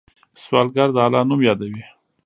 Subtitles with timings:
[0.43, 1.83] سوالګر د الله نوم یادوي